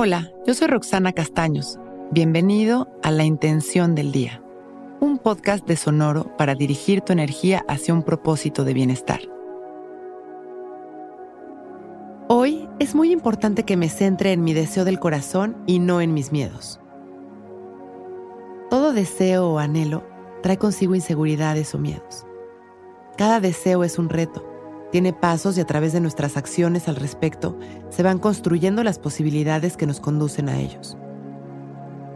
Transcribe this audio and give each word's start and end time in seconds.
Hola, 0.00 0.30
yo 0.46 0.54
soy 0.54 0.68
Roxana 0.68 1.12
Castaños. 1.12 1.76
Bienvenido 2.12 2.88
a 3.02 3.10
La 3.10 3.24
Intención 3.24 3.96
del 3.96 4.12
Día, 4.12 4.40
un 5.00 5.18
podcast 5.18 5.66
de 5.66 5.74
Sonoro 5.74 6.36
para 6.36 6.54
dirigir 6.54 7.00
tu 7.00 7.12
energía 7.12 7.64
hacia 7.66 7.94
un 7.94 8.04
propósito 8.04 8.62
de 8.62 8.74
bienestar. 8.74 9.18
Hoy 12.28 12.68
es 12.78 12.94
muy 12.94 13.10
importante 13.10 13.64
que 13.64 13.76
me 13.76 13.88
centre 13.88 14.30
en 14.30 14.44
mi 14.44 14.54
deseo 14.54 14.84
del 14.84 15.00
corazón 15.00 15.56
y 15.66 15.80
no 15.80 16.00
en 16.00 16.14
mis 16.14 16.30
miedos. 16.30 16.78
Todo 18.70 18.92
deseo 18.92 19.48
o 19.48 19.58
anhelo 19.58 20.04
trae 20.44 20.58
consigo 20.58 20.94
inseguridades 20.94 21.74
o 21.74 21.78
miedos. 21.80 22.24
Cada 23.16 23.40
deseo 23.40 23.82
es 23.82 23.98
un 23.98 24.10
reto 24.10 24.48
tiene 24.90 25.12
pasos 25.12 25.58
y 25.58 25.60
a 25.60 25.66
través 25.66 25.92
de 25.92 26.00
nuestras 26.00 26.36
acciones 26.36 26.88
al 26.88 26.96
respecto 26.96 27.58
se 27.90 28.02
van 28.02 28.18
construyendo 28.18 28.82
las 28.82 28.98
posibilidades 28.98 29.76
que 29.76 29.86
nos 29.86 30.00
conducen 30.00 30.48
a 30.48 30.58
ellos. 30.58 30.96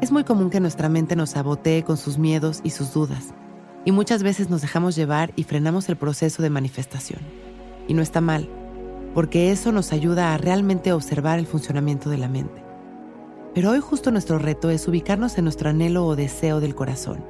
Es 0.00 0.12
muy 0.12 0.24
común 0.24 0.50
que 0.50 0.60
nuestra 0.60 0.88
mente 0.88 1.16
nos 1.16 1.30
sabotee 1.30 1.82
con 1.82 1.96
sus 1.96 2.16
miedos 2.16 2.60
y 2.62 2.70
sus 2.70 2.92
dudas, 2.92 3.34
y 3.84 3.92
muchas 3.92 4.22
veces 4.22 4.50
nos 4.50 4.62
dejamos 4.62 4.94
llevar 4.94 5.32
y 5.36 5.44
frenamos 5.44 5.88
el 5.88 5.96
proceso 5.96 6.42
de 6.42 6.50
manifestación. 6.50 7.20
Y 7.88 7.94
no 7.94 8.02
está 8.02 8.20
mal, 8.20 8.48
porque 9.14 9.50
eso 9.50 9.72
nos 9.72 9.92
ayuda 9.92 10.32
a 10.32 10.38
realmente 10.38 10.92
observar 10.92 11.38
el 11.38 11.46
funcionamiento 11.46 12.08
de 12.08 12.18
la 12.18 12.28
mente. 12.28 12.62
Pero 13.52 13.70
hoy 13.70 13.80
justo 13.80 14.10
nuestro 14.10 14.38
reto 14.38 14.70
es 14.70 14.86
ubicarnos 14.86 15.36
en 15.38 15.44
nuestro 15.44 15.70
anhelo 15.70 16.06
o 16.06 16.14
deseo 16.14 16.60
del 16.60 16.74
corazón 16.74 17.24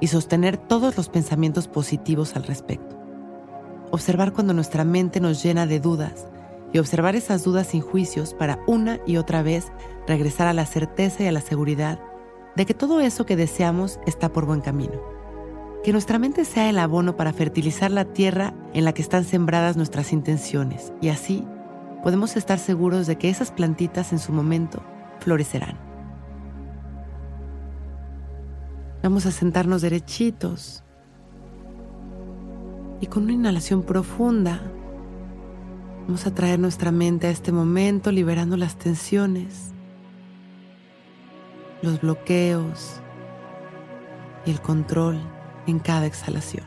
y 0.00 0.06
sostener 0.06 0.56
todos 0.56 0.96
los 0.96 1.08
pensamientos 1.08 1.66
positivos 1.66 2.36
al 2.36 2.44
respecto 2.44 2.95
observar 3.90 4.32
cuando 4.32 4.52
nuestra 4.54 4.84
mente 4.84 5.20
nos 5.20 5.42
llena 5.42 5.66
de 5.66 5.80
dudas 5.80 6.26
y 6.72 6.78
observar 6.78 7.16
esas 7.16 7.44
dudas 7.44 7.68
sin 7.68 7.80
juicios 7.80 8.34
para 8.34 8.58
una 8.66 9.00
y 9.06 9.16
otra 9.16 9.42
vez 9.42 9.72
regresar 10.06 10.46
a 10.46 10.52
la 10.52 10.66
certeza 10.66 11.22
y 11.22 11.26
a 11.26 11.32
la 11.32 11.40
seguridad 11.40 11.98
de 12.56 12.66
que 12.66 12.74
todo 12.74 13.00
eso 13.00 13.26
que 13.26 13.36
deseamos 13.36 14.00
está 14.06 14.32
por 14.32 14.46
buen 14.46 14.60
camino. 14.60 15.00
Que 15.84 15.92
nuestra 15.92 16.18
mente 16.18 16.44
sea 16.44 16.68
el 16.68 16.78
abono 16.78 17.16
para 17.16 17.32
fertilizar 17.32 17.90
la 17.90 18.04
tierra 18.06 18.54
en 18.72 18.84
la 18.84 18.92
que 18.92 19.02
están 19.02 19.24
sembradas 19.24 19.76
nuestras 19.76 20.12
intenciones 20.12 20.92
y 21.00 21.08
así 21.08 21.46
podemos 22.02 22.36
estar 22.36 22.58
seguros 22.58 23.06
de 23.06 23.16
que 23.16 23.28
esas 23.28 23.50
plantitas 23.50 24.12
en 24.12 24.18
su 24.18 24.32
momento 24.32 24.82
florecerán. 25.20 25.78
Vamos 29.02 29.26
a 29.26 29.30
sentarnos 29.30 29.82
derechitos 29.82 30.82
y 33.00 33.06
con 33.06 33.24
una 33.24 33.32
inhalación 33.32 33.82
profunda 33.82 34.60
vamos 36.06 36.26
a 36.26 36.34
traer 36.34 36.58
nuestra 36.58 36.92
mente 36.92 37.26
a 37.26 37.30
este 37.30 37.52
momento 37.52 38.12
liberando 38.12 38.56
las 38.56 38.76
tensiones, 38.76 39.72
los 41.82 42.00
bloqueos 42.00 43.00
y 44.44 44.50
el 44.50 44.60
control 44.60 45.20
en 45.66 45.78
cada 45.78 46.06
exhalación. 46.06 46.64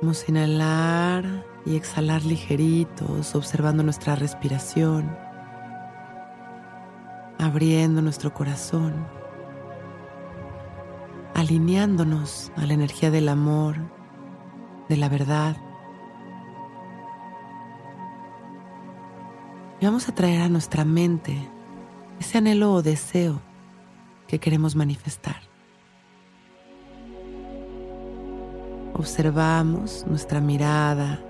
Vamos 0.00 0.24
a 0.26 0.30
inhalar 0.30 1.46
y 1.64 1.76
exhalar 1.76 2.24
ligeritos, 2.24 3.36
observando 3.36 3.84
nuestra 3.84 4.16
respiración, 4.16 5.16
abriendo 7.38 8.02
nuestro 8.02 8.34
corazón 8.34 9.21
alineándonos 11.34 12.52
a 12.56 12.66
la 12.66 12.74
energía 12.74 13.10
del 13.10 13.28
amor, 13.28 13.76
de 14.88 14.96
la 14.96 15.08
verdad. 15.08 15.56
Y 19.80 19.84
vamos 19.84 20.08
a 20.08 20.14
traer 20.14 20.42
a 20.42 20.48
nuestra 20.48 20.84
mente 20.84 21.36
ese 22.20 22.38
anhelo 22.38 22.72
o 22.72 22.82
deseo 22.82 23.40
que 24.28 24.38
queremos 24.38 24.76
manifestar. 24.76 25.40
Observamos 28.94 30.04
nuestra 30.06 30.40
mirada, 30.40 31.20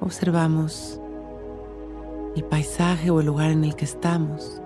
observamos 0.00 1.00
el 2.34 2.44
paisaje 2.44 3.10
o 3.10 3.20
el 3.20 3.26
lugar 3.26 3.50
en 3.50 3.64
el 3.64 3.76
que 3.76 3.84
estamos, 3.84 4.60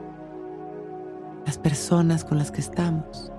las 1.45 1.59
personas 1.59 2.25
con 2.25 2.39
las 2.39 2.51
que 2.51 2.61
estamos. 2.61 3.33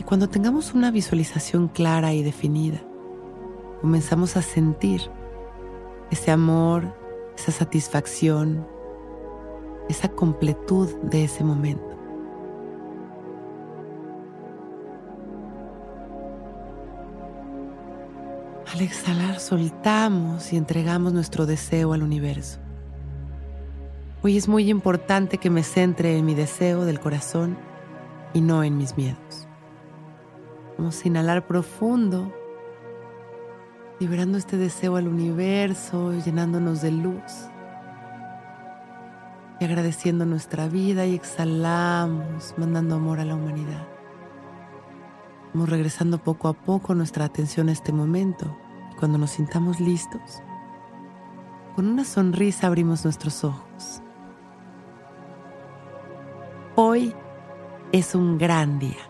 Y 0.00 0.02
cuando 0.02 0.30
tengamos 0.30 0.72
una 0.72 0.90
visualización 0.90 1.68
clara 1.68 2.14
y 2.14 2.22
definida, 2.22 2.80
comenzamos 3.82 4.34
a 4.38 4.40
sentir 4.40 5.02
ese 6.10 6.30
amor, 6.30 6.94
esa 7.36 7.52
satisfacción, 7.52 8.66
esa 9.90 10.08
completud 10.08 10.88
de 11.02 11.24
ese 11.24 11.44
momento. 11.44 11.84
Al 18.72 18.80
exhalar 18.80 19.38
soltamos 19.38 20.50
y 20.54 20.56
entregamos 20.56 21.12
nuestro 21.12 21.44
deseo 21.44 21.92
al 21.92 22.02
universo. 22.02 22.58
Hoy 24.22 24.38
es 24.38 24.48
muy 24.48 24.70
importante 24.70 25.36
que 25.36 25.50
me 25.50 25.62
centre 25.62 26.16
en 26.16 26.24
mi 26.24 26.34
deseo 26.34 26.86
del 26.86 27.00
corazón 27.00 27.58
y 28.32 28.40
no 28.40 28.64
en 28.64 28.78
mis 28.78 28.96
miedos. 28.96 29.49
Vamos 30.80 31.04
a 31.04 31.08
inhalar 31.08 31.46
profundo, 31.46 32.32
liberando 33.98 34.38
este 34.38 34.56
deseo 34.56 34.96
al 34.96 35.08
universo, 35.08 36.14
llenándonos 36.14 36.80
de 36.80 36.90
luz 36.90 37.50
y 39.60 39.64
agradeciendo 39.66 40.24
nuestra 40.24 40.68
vida 40.68 41.04
y 41.04 41.14
exhalamos, 41.14 42.54
mandando 42.56 42.94
amor 42.94 43.20
a 43.20 43.26
la 43.26 43.34
humanidad. 43.34 43.86
Vamos 45.52 45.68
regresando 45.68 46.16
poco 46.16 46.48
a 46.48 46.54
poco 46.54 46.94
nuestra 46.94 47.26
atención 47.26 47.68
a 47.68 47.72
este 47.72 47.92
momento. 47.92 48.56
Cuando 48.98 49.18
nos 49.18 49.32
sintamos 49.32 49.80
listos, 49.80 50.40
con 51.76 51.88
una 51.88 52.06
sonrisa 52.06 52.68
abrimos 52.68 53.04
nuestros 53.04 53.44
ojos. 53.44 54.00
Hoy 56.74 57.14
es 57.92 58.14
un 58.14 58.38
gran 58.38 58.78
día. 58.78 59.09